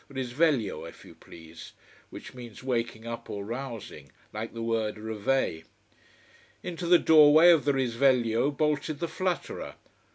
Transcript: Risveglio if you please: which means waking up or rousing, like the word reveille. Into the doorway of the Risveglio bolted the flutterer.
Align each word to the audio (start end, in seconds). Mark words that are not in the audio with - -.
Risveglio 0.09 0.83
if 0.89 1.05
you 1.05 1.13
please: 1.13 1.73
which 2.09 2.33
means 2.33 2.63
waking 2.63 3.05
up 3.05 3.29
or 3.29 3.45
rousing, 3.45 4.11
like 4.33 4.51
the 4.51 4.63
word 4.63 4.97
reveille. 4.97 5.61
Into 6.63 6.87
the 6.87 6.97
doorway 6.97 7.51
of 7.51 7.65
the 7.65 7.73
Risveglio 7.73 8.49
bolted 8.49 8.97
the 8.97 9.07
flutterer. 9.07 9.75